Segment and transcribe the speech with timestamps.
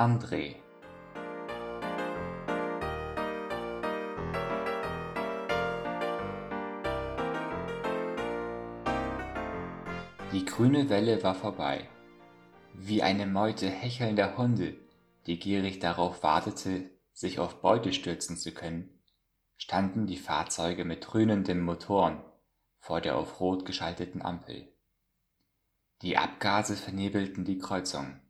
[0.00, 0.54] André
[10.30, 11.88] Die grüne Welle war vorbei.
[12.74, 14.76] Wie eine Meute hechelnder Hunde,
[15.26, 19.00] die gierig darauf wartete, sich auf Beute stürzen zu können,
[19.56, 22.22] standen die Fahrzeuge mit dröhnenden Motoren
[22.78, 24.68] vor der auf Rot geschalteten Ampel.
[26.02, 28.20] Die Abgase vernebelten die Kreuzung.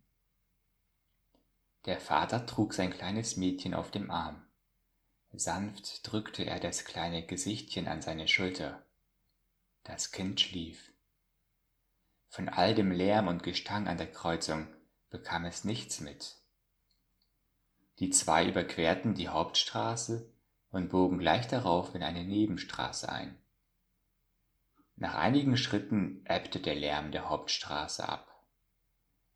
[1.88, 4.42] Der Vater trug sein kleines Mädchen auf dem Arm.
[5.32, 8.84] Sanft drückte er das kleine Gesichtchen an seine Schulter.
[9.84, 10.92] Das Kind schlief.
[12.28, 14.68] Von all dem Lärm und Gestang an der Kreuzung
[15.08, 16.36] bekam es nichts mit.
[18.00, 20.30] Die zwei überquerten die Hauptstraße
[20.70, 23.38] und bogen gleich darauf in eine Nebenstraße ein.
[24.96, 28.27] Nach einigen Schritten ebbte der Lärm der Hauptstraße ab.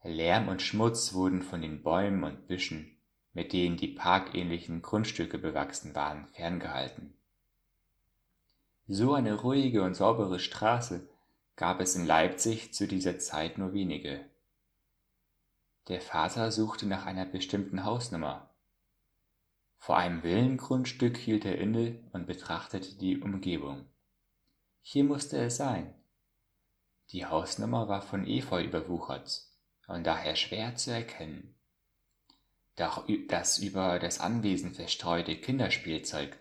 [0.04, 2.98] Lärm und Schmutz wurden von den Bäumen und Büschen,
[3.34, 7.14] mit denen die parkähnlichen Grundstücke bewachsen waren, ferngehalten.
[8.88, 11.08] So eine ruhige und saubere Straße
[11.54, 14.28] gab es in Leipzig zu dieser Zeit nur wenige.
[15.86, 18.50] Der Vater suchte nach einer bestimmten Hausnummer.
[19.76, 23.86] Vor einem Villengrundstück hielt er inne und betrachtete die Umgebung.
[24.80, 25.94] Hier musste es sein.
[27.10, 29.51] Die Hausnummer war von Efeu überwuchert
[29.92, 31.54] und daher schwer zu erkennen.
[32.76, 36.38] Doch das über das Anwesen verstreute Kinderspielzeug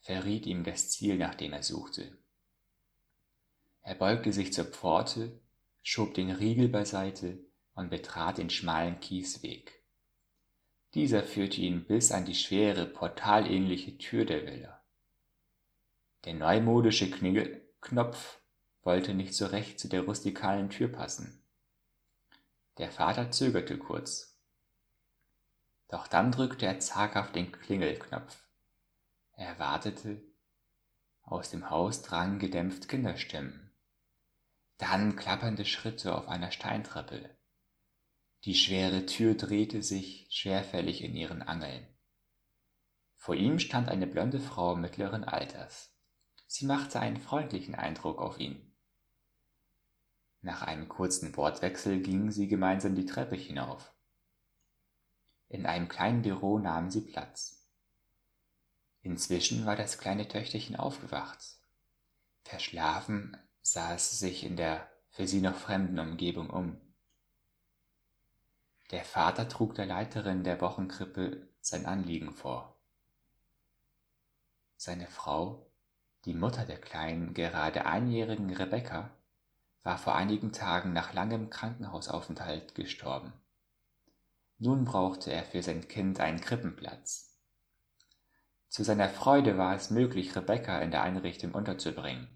[0.00, 2.16] verriet ihm das Ziel, nach dem er suchte.
[3.82, 5.38] Er beugte sich zur Pforte,
[5.82, 7.38] schob den Riegel beiseite
[7.74, 9.82] und betrat den schmalen Kiesweg.
[10.94, 14.82] Dieser führte ihn bis an die schwere, portalähnliche Tür der Villa.
[16.24, 18.40] Der neumodische Knigge Knopf
[18.82, 21.43] wollte nicht so recht zu der rustikalen Tür passen.
[22.78, 24.40] Der Vater zögerte kurz.
[25.88, 28.42] Doch dann drückte er zaghaft den Klingelknopf.
[29.36, 30.22] Er wartete.
[31.22, 33.72] Aus dem Haus drangen gedämpft Kinderstimmen.
[34.78, 37.30] Dann klappernde Schritte auf einer Steintreppe.
[38.44, 41.86] Die schwere Tür drehte sich schwerfällig in ihren Angeln.
[43.14, 45.96] Vor ihm stand eine blonde Frau mittleren Alters.
[46.46, 48.73] Sie machte einen freundlichen Eindruck auf ihn.
[50.44, 53.94] Nach einem kurzen Wortwechsel gingen sie gemeinsam die Treppe hinauf.
[55.48, 57.66] In einem kleinen Büro nahmen sie Platz.
[59.00, 61.42] Inzwischen war das kleine Töchterchen aufgewacht.
[62.42, 66.78] Verschlafen sah es sich in der für sie noch fremden Umgebung um.
[68.90, 72.76] Der Vater trug der Leiterin der Wochenkrippe sein Anliegen vor.
[74.76, 75.70] Seine Frau
[76.26, 79.10] die Mutter der kleinen, gerade einjährigen Rebecca
[79.84, 83.32] war vor einigen Tagen nach langem Krankenhausaufenthalt gestorben.
[84.58, 87.38] Nun brauchte er für sein Kind einen Krippenplatz.
[88.70, 92.28] Zu seiner Freude war es möglich, Rebecca in der Einrichtung unterzubringen.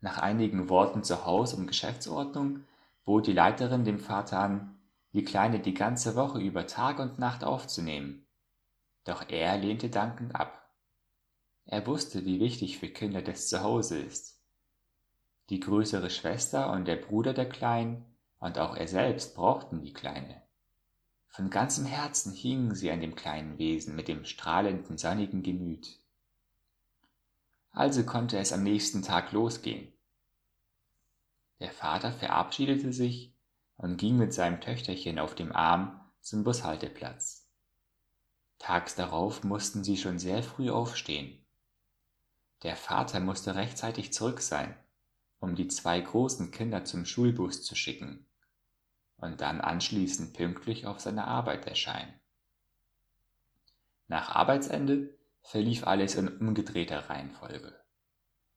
[0.00, 2.64] Nach einigen Worten zur Haus- und Geschäftsordnung
[3.04, 4.78] bot die Leiterin dem Vater an,
[5.12, 8.26] die Kleine die ganze Woche über Tag und Nacht aufzunehmen.
[9.04, 10.70] Doch er lehnte dankend ab.
[11.64, 14.35] Er wusste, wie wichtig für Kinder das Zuhause ist.
[15.48, 18.04] Die größere Schwester und der Bruder der Kleinen
[18.38, 20.42] und auch er selbst brauchten die Kleine.
[21.28, 26.00] Von ganzem Herzen hingen sie an dem kleinen Wesen mit dem strahlenden, sonnigen Gemüt.
[27.70, 29.92] Also konnte es am nächsten Tag losgehen.
[31.60, 33.34] Der Vater verabschiedete sich
[33.76, 37.46] und ging mit seinem Töchterchen auf dem Arm zum Bushalteplatz.
[38.58, 41.44] Tags darauf mussten sie schon sehr früh aufstehen.
[42.62, 44.74] Der Vater musste rechtzeitig zurück sein,
[45.46, 48.26] um die zwei großen Kinder zum Schulbus zu schicken
[49.16, 52.12] und dann anschließend pünktlich auf seine Arbeit erscheinen.
[54.08, 57.80] Nach Arbeitsende verlief alles in umgedrehter Reihenfolge.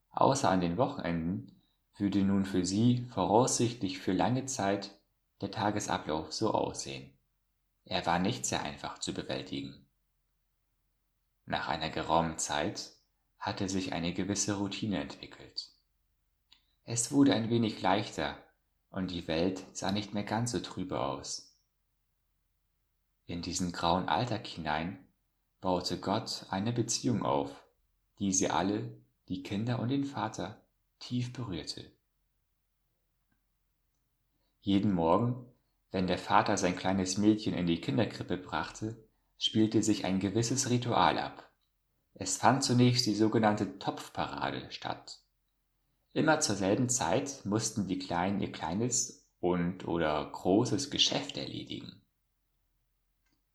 [0.10, 1.62] Außer an den Wochenenden
[1.96, 5.00] würde nun für sie voraussichtlich für lange Zeit
[5.42, 7.16] der Tagesablauf so aussehen.
[7.86, 9.88] Er war nicht sehr einfach zu bewältigen.
[11.46, 12.94] Nach einer geraumen Zeit
[13.38, 15.79] hatte sich eine gewisse Routine entwickelt.
[16.92, 18.36] Es wurde ein wenig leichter
[18.90, 21.56] und die Welt sah nicht mehr ganz so trübe aus.
[23.28, 24.98] In diesen grauen Alltag hinein
[25.62, 27.64] baute Gott eine Beziehung auf,
[28.18, 28.92] die sie alle,
[29.28, 30.66] die Kinder und den Vater,
[30.98, 31.92] tief berührte.
[34.62, 35.46] Jeden Morgen,
[35.92, 38.98] wenn der Vater sein kleines Mädchen in die Kinderkrippe brachte,
[39.38, 41.52] spielte sich ein gewisses Ritual ab.
[42.16, 45.20] Es fand zunächst die sogenannte Topfparade statt.
[46.20, 52.02] Immer zur selben Zeit mussten die Kleinen ihr kleines und oder großes Geschäft erledigen.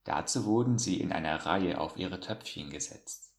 [0.04, 3.34] Dazu wurden sie in einer Reihe auf ihre Töpfchen gesetzt.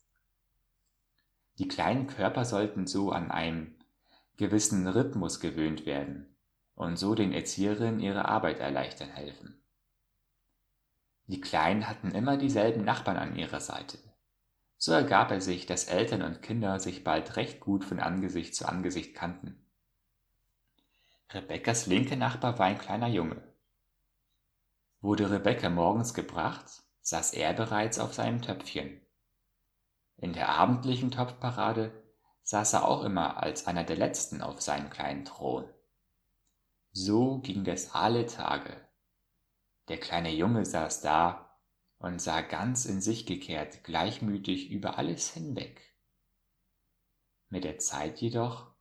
[1.57, 3.83] Die kleinen Körper sollten so an einen
[4.38, 6.38] gewissen Rhythmus gewöhnt werden
[6.75, 9.60] und so den Erzieherinnen ihre Arbeit erleichtern helfen.
[11.25, 13.98] Die Kleinen hatten immer dieselben Nachbarn an ihrer Seite.
[14.86, 18.68] So ergab es sich, dass Eltern und Kinder sich bald recht gut von Angesicht zu
[18.68, 19.60] Angesicht kannten.
[21.32, 23.42] Rebekkas linke Nachbar war ein kleiner Junge.
[25.02, 29.02] Wurde Rebekka morgens gebracht, saß er bereits auf seinem Töpfchen.
[30.18, 31.92] In der abendlichen Topfparade
[32.44, 35.68] saß er auch immer als einer der letzten auf seinem kleinen Thron.
[36.92, 38.80] So ging das alle Tage.
[39.88, 41.44] Der kleine Junge saß da
[42.06, 45.81] und sah ganz in sich gekehrt gleichmütig über alles hinweg.
[47.50, 48.72] Mit der Zeit jedoch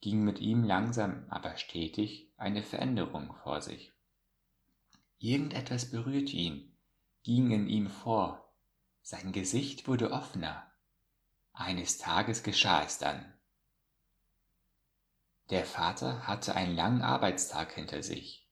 [0.00, 3.92] ging mit ihm langsam, aber stetig eine Veränderung vor sich.
[5.18, 6.74] Irgendetwas berührte ihn,
[7.22, 8.50] ging in ihm vor,
[9.02, 10.66] sein Gesicht wurde offener.
[11.52, 13.30] Eines Tages geschah es dann.
[15.50, 18.48] Der Vater hatte einen langen Arbeitstag hinter sich.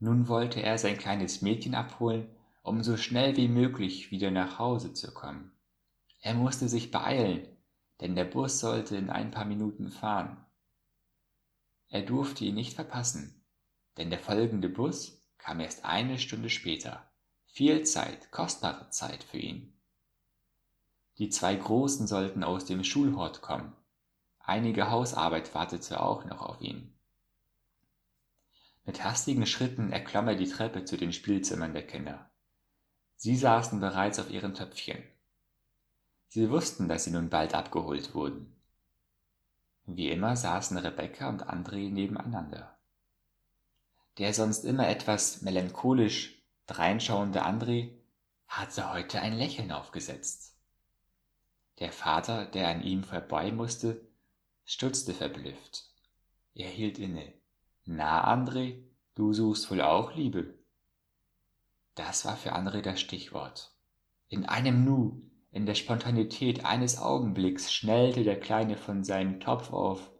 [0.00, 4.92] Nun wollte er sein kleines Mädchen abholen, um so schnell wie möglich wieder nach Hause
[4.92, 5.52] zu kommen.
[6.20, 7.46] Er musste sich beeilen,
[8.00, 10.44] denn der Bus sollte in ein paar Minuten fahren.
[11.88, 13.44] Er durfte ihn nicht verpassen,
[13.96, 17.10] denn der folgende Bus kam erst eine Stunde später.
[17.46, 19.72] Viel Zeit, kostbare Zeit für ihn.
[21.18, 23.74] Die zwei Großen sollten aus dem Schulhort kommen.
[24.38, 26.94] Einige Hausarbeit wartete auch noch auf ihn.
[28.84, 32.29] Mit hastigen Schritten erklomm er die Treppe zu den Spielzimmern der Kinder.
[33.22, 35.02] Sie saßen bereits auf ihren Töpfchen.
[36.28, 38.56] Sie wussten, dass sie nun bald abgeholt wurden.
[39.84, 42.78] Wie immer saßen Rebecca und André nebeneinander.
[44.16, 47.90] Der sonst immer etwas melancholisch dreinschauende André
[48.48, 50.56] hatte heute ein Lächeln aufgesetzt.
[51.78, 54.00] Der Vater, der an ihm vorbei musste,
[54.64, 55.90] stutzte verblüfft.
[56.54, 57.34] Er hielt inne.
[57.84, 58.82] Na, André,
[59.14, 60.59] du suchst wohl auch Liebe.
[62.06, 63.74] Das war für André das Stichwort.
[64.28, 70.10] In einem Nu in der Spontanität eines Augenblicks schnellte der Kleine von seinem Topf auf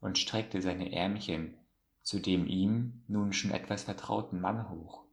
[0.00, 1.56] und streckte seine Ärmchen
[2.02, 5.04] zu dem ihm nun schon etwas vertrauten Mann hoch.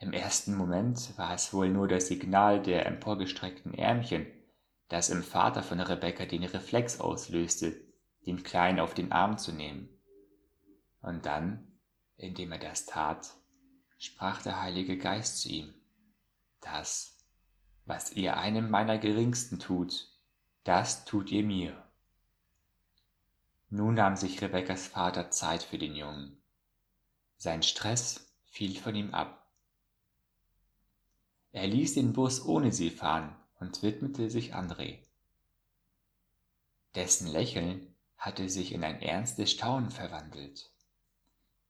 [0.00, 4.26] Im ersten Moment war es wohl nur das Signal der emporgestreckten Ärmchen,
[4.88, 7.76] das im Vater von Rebecca den Reflex auslöste,
[8.26, 9.88] den Kleinen auf den Arm zu nehmen.
[11.00, 11.78] Und dann,
[12.16, 13.36] indem er das tat,
[14.02, 15.72] sprach der Heilige Geist zu ihm,
[16.60, 17.16] das
[17.84, 20.08] was ihr einem meiner Geringsten tut,
[20.64, 21.80] das tut ihr mir.
[23.70, 26.36] Nun nahm sich Rebekkas Vater Zeit für den Jungen.
[27.36, 29.48] Sein Stress fiel von ihm ab.
[31.52, 34.98] Er ließ den Bus ohne sie fahren und widmete sich André.
[36.96, 40.71] Dessen Lächeln hatte sich in ein ernstes Staunen verwandelt.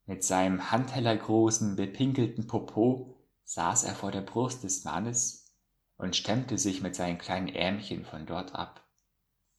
[0.05, 5.55] Mit seinem handhellergroßen, bepinkelten Popo saß er vor der Brust des Mannes
[5.97, 8.85] und stemmte sich mit seinen kleinen Ärmchen von dort ab,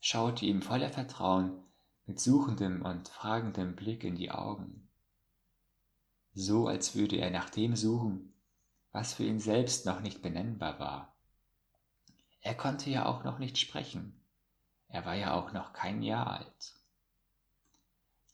[0.02, 1.64] schaute ihm voller Vertrauen
[2.06, 4.90] mit suchendem und fragendem Blick in die Augen,
[6.34, 8.34] so als würde er nach dem suchen,
[8.92, 11.16] was für ihn selbst noch nicht benennbar war.
[12.42, 14.20] Er konnte ja auch noch nicht sprechen,
[14.90, 16.83] er war ja auch noch kein Jahr alt.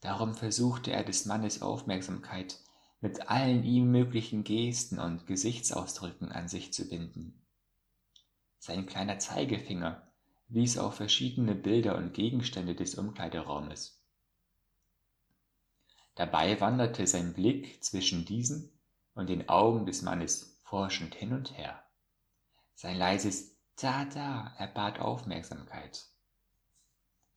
[0.01, 2.60] Darum versuchte er des Mannes Aufmerksamkeit
[3.01, 7.41] mit allen ihm möglichen Gesten und Gesichtsausdrücken an sich zu binden.
[8.60, 10.10] Sein kleiner Zeigefinger
[10.48, 14.01] wies auf verschiedene Bilder und Gegenstände des Umkleideraumes.
[16.15, 18.72] Dabei wanderte sein Blick zwischen diesen
[19.13, 21.82] und den Augen des Mannes forschend hin und her.
[22.75, 26.06] Sein leises Da, da erbat Aufmerksamkeit,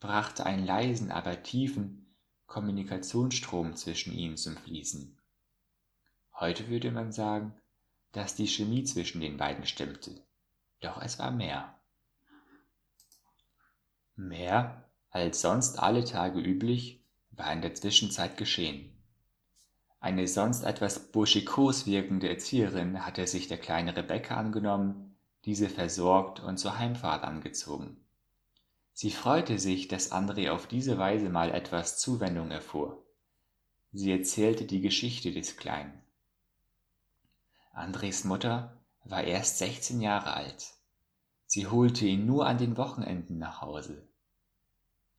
[0.01, 2.12] brachte einen leisen, aber tiefen
[2.53, 5.17] Kommunikationsstrom zwischen ihnen zum Fließen.
[6.39, 7.55] Heute würde man sagen,
[8.13, 10.23] dass die Chemie zwischen den beiden stimmte.
[10.83, 11.75] Doch es war mehr.
[14.17, 18.93] Mehr als sonst alle Tage üblich war in der Zwischenzeit geschehen.
[19.99, 25.17] Eine sonst etwas burschikos wirkende Erzieherin hatte sich der kleinen Rebecca angenommen,
[25.47, 27.97] diese versorgt und zur Heimfahrt angezogen.
[28.95, 33.03] Sie freute sich, dass André auf diese Weise mal etwas Zuwendung erfuhr.
[33.93, 36.03] Sie erzählte die Geschichte des Kleinen.
[37.73, 40.75] Andres Mutter war erst 16 Jahre alt.
[41.47, 44.09] Sie holte ihn nur an den Wochenenden nach Hause.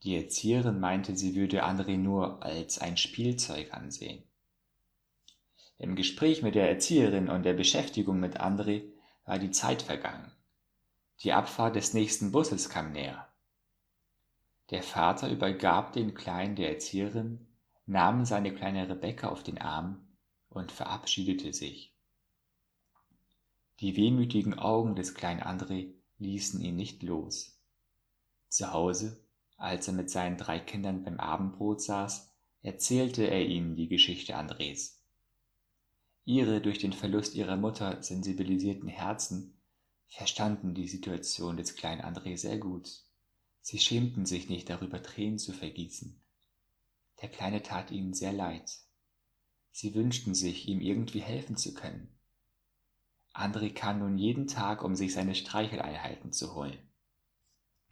[0.04, 4.24] Die Erzieherin meinte, sie würde André nur als ein Spielzeug ansehen.
[5.78, 8.84] Im Gespräch mit der Erzieherin und der Beschäftigung mit André
[9.26, 10.32] war die Zeit vergangen.
[11.22, 13.33] Die Abfahrt des nächsten Busses kam näher.
[14.70, 17.48] Der Vater übergab den Kleinen der Erzieherin,
[17.86, 20.08] nahm seine kleine Rebecca auf den Arm
[20.50, 21.94] und verabschiedete sich.
[23.80, 27.60] Die wehmütigen Augen des kleinen André ließen ihn nicht los.
[28.48, 29.26] Zu Hause,
[29.58, 35.04] als er mit seinen drei Kindern beim Abendbrot saß, erzählte er ihnen die Geschichte Andres.
[36.26, 39.60] Ihre durch den Verlust ihrer Mutter sensibilisierten Herzen
[40.08, 43.04] verstanden die Situation des kleinen André sehr gut.
[43.64, 46.22] Sie schämten sich nicht darüber, Tränen zu vergießen.
[47.24, 48.72] Der Kleine tat ihnen sehr leid.
[49.72, 52.16] Sie wünschten sich, ihm irgendwie helfen zu können.
[53.34, 56.78] André kam nun jeden Tag, um sich seine Streicheleinheiten zu holen.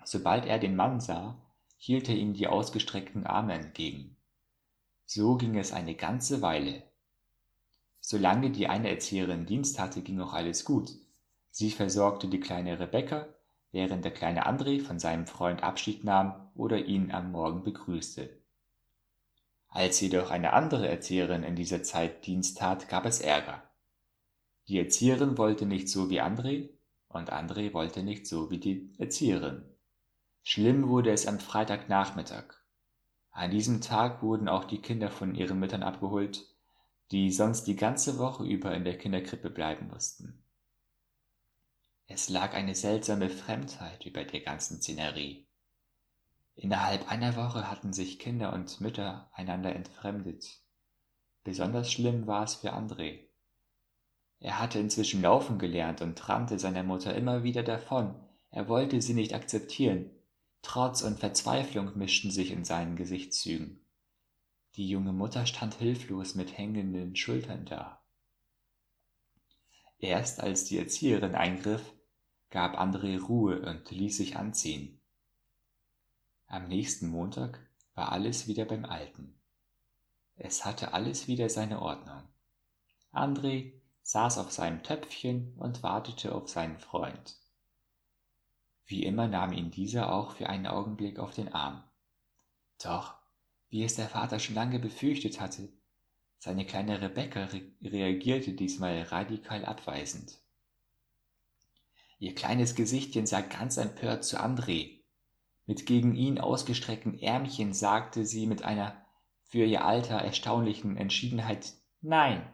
[0.04, 1.42] Sobald er den Mann sah,
[1.78, 4.16] hielt er ihm die ausgestreckten Arme entgegen.
[5.08, 6.84] So ging es eine ganze Weile,
[8.02, 10.92] Solange die eine Erzieherin Dienst hatte, ging auch alles gut.
[11.52, 13.28] Sie versorgte die kleine Rebecca,
[13.72, 18.30] während der kleine André von seinem Freund Abschied nahm oder ihn am Morgen begrüßte.
[19.68, 23.64] Als jedoch eine andere Erzieherin in dieser Zeit Dienst tat, gab es Ärger.
[24.68, 26.70] Die Erzieherin wollte nicht so wie André
[27.08, 29.64] und André wollte nicht so wie die Erzieherin.
[30.44, 32.56] Schlimm wurde es am Freitagnachmittag.
[33.32, 36.52] An diesem Tag wurden auch die Kinder von ihren Müttern abgeholt
[37.12, 40.41] die sonst die ganze Woche über in der Kinderkrippe bleiben mussten.
[42.14, 45.48] Es lag eine seltsame Fremdheit über der ganzen Szenerie.
[46.56, 50.60] Innerhalb einer Woche hatten sich Kinder und Mütter einander entfremdet.
[51.46, 53.28] Besonders schlimm war es für André.
[54.42, 58.14] Er hatte inzwischen laufen gelernt und rannte seiner Mutter immer wieder davon.
[58.50, 60.12] Er wollte sie nicht akzeptieren.
[60.64, 63.86] Trotz und Verzweiflung mischten sich in seinen Gesichtszügen.
[64.76, 68.04] Die junge Mutter stand hilflos mit hängenden Schultern da.
[70.00, 71.94] Erst als die Erzieherin eingriff,
[72.52, 75.00] gab André Ruhe und ließ sich anziehen.
[76.48, 77.60] Am nächsten Montag
[77.96, 79.34] war alles wieder beim Alten.
[80.36, 82.24] Es hatte alles wieder seine Ordnung.
[83.14, 83.72] André
[84.04, 87.38] saß auf seinem Töpfchen und wartete auf seinen Freund.
[88.86, 91.84] Wie immer nahm ihn dieser auch für einen Augenblick auf den Arm.
[92.84, 93.14] Doch
[93.70, 95.70] wie es der Vater schon lange befürchtet hatte.
[96.38, 100.41] Seine kleine Rebecca re reagierte diesmal radikal abweisend.
[102.22, 105.00] Ihr kleines Gesichtchen sah ganz empört zu André.
[105.66, 109.04] Mit gegen ihn ausgestreckten Ärmchen sagte sie mit einer
[109.42, 112.48] für ihr Alter erstaunlichen Entschiedenheit Nein.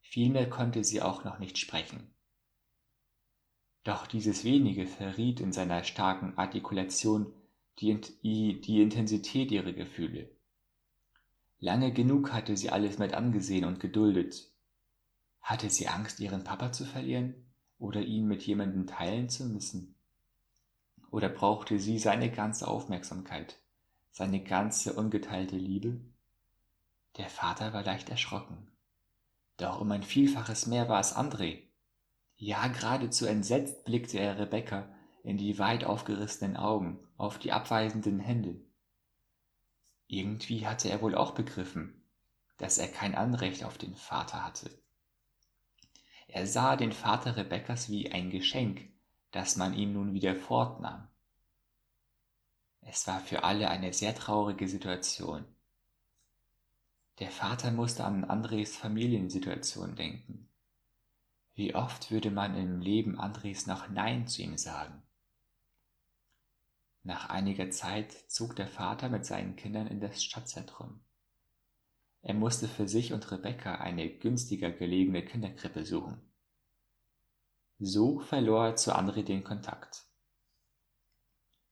[0.00, 2.14] Vielmehr konnte sie auch noch nicht sprechen.
[3.84, 7.34] Doch dieses wenige verriet in seiner starken Artikulation
[7.78, 10.30] die, die Intensität ihrer Gefühle.
[11.58, 14.50] Lange genug hatte sie alles mit angesehen und geduldet.
[15.42, 17.45] Hatte sie Angst, ihren Papa zu verlieren
[17.78, 19.94] oder ihn mit jemandem teilen zu müssen?
[21.10, 23.58] Oder brauchte sie seine ganze Aufmerksamkeit,
[24.10, 26.00] seine ganze ungeteilte Liebe?
[27.16, 28.70] Der Vater war leicht erschrocken.
[29.56, 31.62] Doch um ein Vielfaches mehr war es André.
[32.36, 34.88] Ja, geradezu entsetzt blickte er Rebecca
[35.22, 38.60] in die weit aufgerissenen Augen, auf die abweisenden Hände.
[40.06, 42.04] Irgendwie hatte er wohl auch begriffen,
[42.58, 44.70] dass er kein Anrecht auf den Vater hatte.
[46.28, 48.88] Er sah den Vater Rebekkas wie ein Geschenk,
[49.30, 51.08] das man ihm nun wieder fortnahm.
[52.80, 55.44] Es war für alle eine sehr traurige Situation.
[57.18, 60.48] Der Vater musste an Andres Familiensituation denken.
[61.54, 65.02] Wie oft würde man im Leben Andres noch Nein zu ihm sagen?
[67.02, 71.00] Nach einiger Zeit zog der Vater mit seinen Kindern in das Stadtzentrum.
[72.26, 76.20] Er musste für sich und Rebecca eine günstiger gelegene Kinderkrippe suchen.
[77.78, 80.06] So verlor er zu André den Kontakt.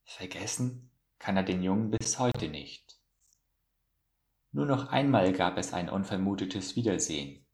[0.04, 3.00] Vergessen kann er den Jungen bis heute nicht.
[4.52, 7.44] Nur noch einmal gab es ein unvermutetes Wiedersehen.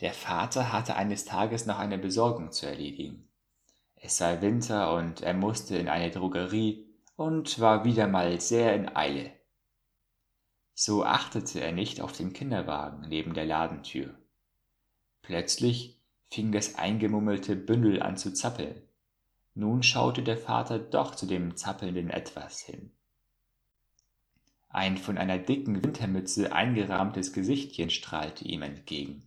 [0.00, 3.30] Der Vater hatte eines Tages noch eine Besorgung zu erledigen.
[3.94, 8.94] Es sei Winter und er musste in eine Drogerie und war wieder mal sehr in
[8.94, 9.35] Eile.
[10.78, 14.14] So achtete er nicht auf den Kinderwagen neben der Ladentür.
[15.22, 15.98] Plötzlich
[16.30, 18.82] fing das eingemummelte Bündel an zu zappeln.
[19.54, 22.90] Nun schaute der Vater doch zu dem zappelnden Etwas hin.
[24.68, 29.26] Ein von einer dicken Wintermütze eingerahmtes Gesichtchen strahlte ihm entgegen.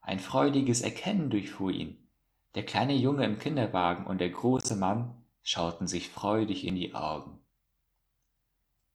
[0.00, 2.08] Ein freudiges Erkennen durchfuhr ihn.
[2.54, 7.41] Der kleine Junge im Kinderwagen und der große Mann schauten sich freudig in die Augen.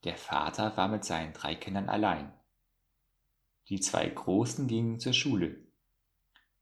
[0.04, 2.32] Der Vater war mit seinen drei Kindern allein.
[3.70, 5.68] Die zwei Großen gingen zur Schule.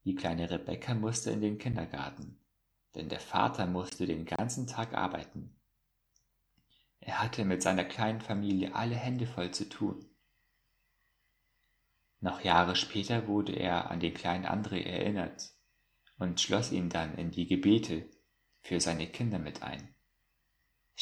[0.06, 2.40] Die kleine Rebecca musste in den Kindergarten,
[2.94, 5.56] denn der Vater musste den ganzen Tag arbeiten.
[7.00, 10.06] Er hatte mit seiner kleinen Familie alle Hände voll zu tun.
[12.20, 15.52] Noch Jahre später wurde er an den kleinen André erinnert
[16.18, 18.10] und schloss ihn dann in die Gebete
[18.62, 19.95] für seine Kinder mit ein,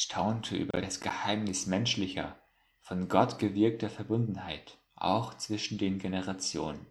[0.04, 2.38] staunte über das Geheimnis menschlicher,
[2.82, 6.86] von Gott gewirkter Verbundenheit, auch zwischen den Generationen.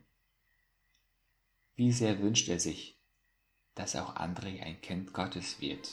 [1.74, 2.98] Wie sehr wünscht er sich,
[3.74, 5.90] dass auch André ein Kind Gottes wird.